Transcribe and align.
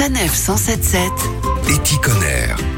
Sanef 0.00 0.34
177 0.34 1.12
Éticonner. 1.68 2.69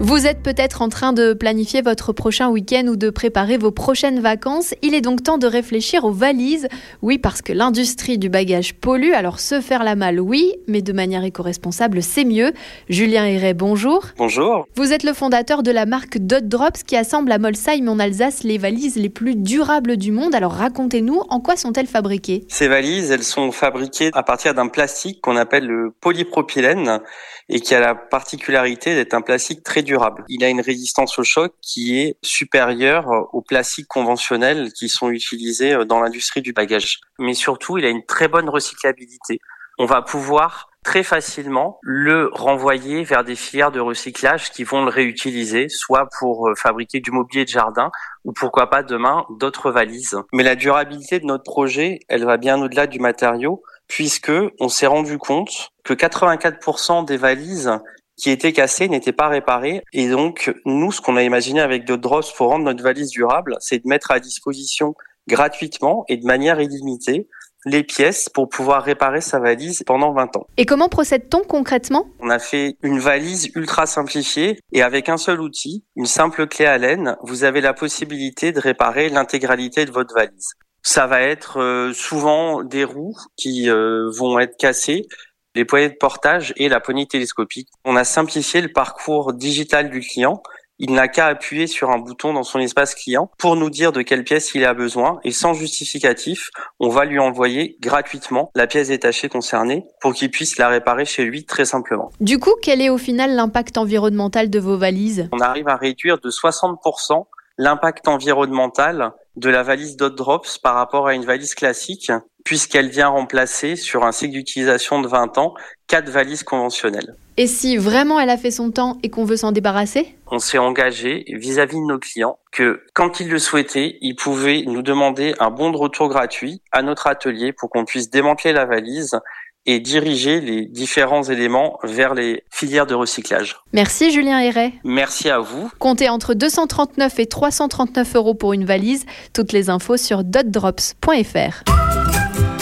Vous 0.00 0.26
êtes 0.26 0.42
peut-être 0.42 0.82
en 0.82 0.88
train 0.88 1.12
de 1.12 1.34
planifier 1.34 1.80
votre 1.80 2.12
prochain 2.12 2.48
week-end 2.50 2.84
ou 2.88 2.96
de 2.96 3.10
préparer 3.10 3.56
vos 3.56 3.70
prochaines 3.70 4.18
vacances. 4.18 4.74
Il 4.82 4.92
est 4.92 5.00
donc 5.00 5.22
temps 5.22 5.38
de 5.38 5.46
réfléchir 5.46 6.04
aux 6.04 6.10
valises. 6.10 6.66
Oui, 7.00 7.16
parce 7.16 7.42
que 7.42 7.52
l'industrie 7.52 8.18
du 8.18 8.28
bagage 8.28 8.74
pollue, 8.74 9.12
alors 9.12 9.38
se 9.38 9.60
faire 9.60 9.84
la 9.84 9.94
malle, 9.94 10.18
oui, 10.18 10.52
mais 10.66 10.82
de 10.82 10.92
manière 10.92 11.22
éco-responsable, 11.22 12.02
c'est 12.02 12.24
mieux. 12.24 12.52
Julien 12.88 13.24
Héret, 13.24 13.54
bonjour. 13.54 14.04
Bonjour. 14.18 14.66
Vous 14.74 14.92
êtes 14.92 15.04
le 15.04 15.12
fondateur 15.12 15.62
de 15.62 15.70
la 15.70 15.86
marque 15.86 16.18
Dot 16.18 16.48
Drops 16.48 16.82
qui 16.82 16.96
assemble 16.96 17.30
à 17.30 17.38
Molsheim 17.38 17.88
en 17.88 18.00
Alsace 18.00 18.42
les 18.42 18.58
valises 18.58 18.96
les 18.96 19.10
plus 19.10 19.36
durables 19.36 19.96
du 19.96 20.10
monde. 20.10 20.34
Alors 20.34 20.54
racontez-nous, 20.54 21.22
en 21.28 21.38
quoi 21.38 21.56
sont-elles 21.56 21.86
fabriquées? 21.86 22.44
Ces 22.48 22.66
valises, 22.66 23.12
elles 23.12 23.22
sont 23.22 23.52
fabriquées 23.52 24.10
à 24.12 24.24
partir 24.24 24.54
d'un 24.54 24.66
plastique 24.66 25.20
qu'on 25.20 25.36
appelle 25.36 25.66
le 25.66 25.94
polypropylène 26.00 27.00
et 27.48 27.60
qui 27.60 27.74
a 27.74 27.80
la 27.80 27.94
particularité 27.94 28.94
d'être 28.94 29.14
un 29.14 29.20
plastique 29.20 29.62
très 29.62 29.83
Il 30.28 30.44
a 30.44 30.48
une 30.48 30.60
résistance 30.60 31.18
au 31.18 31.24
choc 31.24 31.52
qui 31.60 31.98
est 32.00 32.16
supérieure 32.22 33.28
aux 33.32 33.42
plastiques 33.42 33.88
conventionnels 33.88 34.72
qui 34.72 34.88
sont 34.88 35.10
utilisés 35.10 35.84
dans 35.86 36.00
l'industrie 36.00 36.42
du 36.42 36.52
bagage. 36.52 37.00
Mais 37.18 37.34
surtout, 37.34 37.78
il 37.78 37.84
a 37.84 37.88
une 37.88 38.04
très 38.04 38.28
bonne 38.28 38.48
recyclabilité. 38.48 39.40
On 39.78 39.86
va 39.86 40.02
pouvoir 40.02 40.68
très 40.84 41.02
facilement 41.02 41.78
le 41.82 42.30
renvoyer 42.32 43.02
vers 43.02 43.24
des 43.24 43.34
filières 43.34 43.72
de 43.72 43.80
recyclage 43.80 44.52
qui 44.52 44.62
vont 44.62 44.84
le 44.84 44.90
réutiliser, 44.90 45.68
soit 45.68 46.08
pour 46.18 46.50
fabriquer 46.56 47.00
du 47.00 47.10
mobilier 47.10 47.44
de 47.44 47.48
jardin 47.48 47.90
ou 48.24 48.32
pourquoi 48.32 48.70
pas 48.70 48.82
demain 48.82 49.24
d'autres 49.30 49.70
valises. 49.70 50.16
Mais 50.32 50.44
la 50.44 50.54
durabilité 50.54 51.18
de 51.18 51.24
notre 51.24 51.42
projet, 51.42 52.00
elle 52.08 52.24
va 52.24 52.36
bien 52.36 52.60
au-delà 52.60 52.86
du 52.86 53.00
matériau 53.00 53.62
puisque 53.88 54.32
on 54.60 54.68
s'est 54.68 54.86
rendu 54.86 55.18
compte 55.18 55.70
que 55.84 55.94
84% 55.94 57.04
des 57.04 57.16
valises 57.16 57.70
qui 58.16 58.30
étaient 58.30 58.52
cassées 58.52 58.88
n'étaient 58.88 59.12
pas 59.12 59.28
réparées. 59.28 59.82
Et 59.92 60.08
donc, 60.08 60.54
nous, 60.64 60.92
ce 60.92 61.00
qu'on 61.00 61.16
a 61.16 61.22
imaginé 61.22 61.60
avec 61.60 61.84
de 61.84 61.96
Drops 61.96 62.32
pour 62.32 62.48
rendre 62.48 62.64
notre 62.64 62.82
valise 62.82 63.10
durable, 63.10 63.56
c'est 63.60 63.82
de 63.82 63.88
mettre 63.88 64.10
à 64.10 64.20
disposition 64.20 64.94
gratuitement 65.28 66.04
et 66.08 66.16
de 66.16 66.26
manière 66.26 66.60
illimitée 66.60 67.28
les 67.64 67.82
pièces 67.82 68.28
pour 68.28 68.48
pouvoir 68.48 68.82
réparer 68.82 69.20
sa 69.20 69.38
valise 69.38 69.82
pendant 69.86 70.12
20 70.12 70.36
ans. 70.36 70.46
Et 70.56 70.66
comment 70.66 70.88
procède-t-on 70.88 71.44
concrètement? 71.44 72.06
On 72.20 72.30
a 72.30 72.38
fait 72.38 72.76
une 72.82 72.98
valise 72.98 73.50
ultra 73.54 73.86
simplifiée 73.86 74.60
et 74.72 74.82
avec 74.82 75.08
un 75.08 75.16
seul 75.16 75.40
outil, 75.40 75.84
une 75.96 76.06
simple 76.06 76.46
clé 76.46 76.66
à 76.66 76.78
laine, 76.78 77.16
vous 77.22 77.44
avez 77.44 77.60
la 77.60 77.72
possibilité 77.72 78.52
de 78.52 78.60
réparer 78.60 79.08
l'intégralité 79.08 79.84
de 79.86 79.90
votre 79.90 80.14
valise. 80.14 80.52
Ça 80.82 81.06
va 81.06 81.22
être 81.22 81.60
euh, 81.60 81.94
souvent 81.94 82.62
des 82.62 82.84
roues 82.84 83.16
qui 83.36 83.70
euh, 83.70 84.10
vont 84.10 84.38
être 84.38 84.58
cassées, 84.58 85.06
les 85.54 85.64
poignées 85.64 85.88
de 85.88 85.94
portage 85.94 86.52
et 86.56 86.68
la 86.68 86.80
poignée 86.80 87.06
télescopique. 87.06 87.68
On 87.84 87.96
a 87.96 88.04
simplifié 88.04 88.60
le 88.60 88.72
parcours 88.72 89.32
digital 89.32 89.90
du 89.90 90.00
client. 90.00 90.42
Il 90.80 90.92
n'a 90.92 91.06
qu'à 91.06 91.26
appuyer 91.26 91.68
sur 91.68 91.90
un 91.90 91.98
bouton 91.98 92.32
dans 92.32 92.42
son 92.42 92.58
espace 92.58 92.96
client 92.96 93.30
pour 93.38 93.54
nous 93.54 93.70
dire 93.70 93.92
de 93.92 94.02
quelle 94.02 94.24
pièce 94.24 94.56
il 94.56 94.64
a 94.64 94.74
besoin 94.74 95.20
et 95.22 95.30
sans 95.30 95.54
justificatif, 95.54 96.50
on 96.80 96.88
va 96.88 97.04
lui 97.04 97.20
envoyer 97.20 97.76
gratuitement 97.80 98.50
la 98.56 98.66
pièce 98.66 98.88
détachée 98.88 99.28
concernée 99.28 99.86
pour 100.00 100.14
qu'il 100.14 100.32
puisse 100.32 100.58
la 100.58 100.68
réparer 100.68 101.04
chez 101.04 101.24
lui 101.24 101.44
très 101.44 101.64
simplement. 101.64 102.10
Du 102.18 102.40
coup, 102.40 102.54
quel 102.60 102.80
est 102.80 102.90
au 102.90 102.98
final 102.98 103.36
l'impact 103.36 103.78
environnemental 103.78 104.50
de 104.50 104.58
vos 104.58 104.76
valises? 104.76 105.28
On 105.30 105.38
arrive 105.38 105.68
à 105.68 105.76
réduire 105.76 106.18
de 106.18 106.28
60% 106.28 107.24
l'impact 107.56 108.08
environnemental 108.08 109.12
de 109.36 109.50
la 109.50 109.62
valise 109.62 109.96
Dot 109.96 110.14
Drops 110.14 110.58
par 110.58 110.74
rapport 110.74 111.06
à 111.06 111.14
une 111.14 111.24
valise 111.24 111.54
classique, 111.54 112.12
puisqu'elle 112.44 112.88
vient 112.88 113.08
remplacer, 113.08 113.76
sur 113.76 114.04
un 114.04 114.12
cycle 114.12 114.34
d'utilisation 114.34 115.00
de 115.00 115.08
20 115.08 115.38
ans, 115.38 115.54
quatre 115.86 116.08
valises 116.08 116.42
conventionnelles. 116.42 117.16
Et 117.36 117.48
si 117.48 117.76
vraiment 117.76 118.20
elle 118.20 118.30
a 118.30 118.36
fait 118.36 118.52
son 118.52 118.70
temps 118.70 118.98
et 119.02 119.10
qu'on 119.10 119.24
veut 119.24 119.36
s'en 119.36 119.50
débarrasser? 119.50 120.14
On 120.30 120.38
s'est 120.38 120.58
engagé 120.58 121.24
vis-à-vis 121.28 121.80
de 121.80 121.86
nos 121.86 121.98
clients 121.98 122.38
que 122.52 122.82
quand 122.94 123.18
ils 123.18 123.28
le 123.28 123.40
souhaitaient, 123.40 123.98
ils 124.00 124.14
pouvaient 124.14 124.62
nous 124.66 124.82
demander 124.82 125.34
un 125.40 125.50
bon 125.50 125.70
de 125.70 125.76
retour 125.76 126.08
gratuit 126.08 126.62
à 126.70 126.82
notre 126.82 127.08
atelier 127.08 127.52
pour 127.52 127.70
qu'on 127.70 127.84
puisse 127.84 128.08
démanteler 128.08 128.52
la 128.52 128.66
valise 128.66 129.18
et 129.66 129.80
diriger 129.80 130.40
les 130.40 130.66
différents 130.66 131.22
éléments 131.22 131.78
vers 131.82 132.14
les 132.14 132.44
filières 132.50 132.86
de 132.86 132.94
recyclage. 132.94 133.56
Merci 133.72 134.12
Julien 134.12 134.40
Héret. 134.40 134.74
Merci 134.84 135.30
à 135.30 135.38
vous. 135.38 135.70
Comptez 135.78 136.08
entre 136.08 136.34
239 136.34 137.18
et 137.18 137.26
339 137.26 138.16
euros 138.16 138.34
pour 138.34 138.52
une 138.52 138.64
valise. 138.64 139.06
Toutes 139.32 139.52
les 139.52 139.70
infos 139.70 139.96
sur 139.96 140.24
dotdrops.fr. 140.24 141.64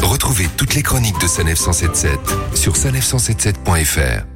Retrouvez 0.03 0.47
toutes 0.57 0.75
les 0.75 0.83
chroniques 0.83 1.21
de 1.21 1.27
Sanef 1.27 1.59
177 1.59 2.19
sur 2.55 2.75
sanef177.fr. 2.75 4.32